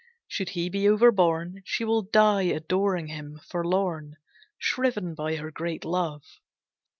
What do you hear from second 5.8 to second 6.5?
love.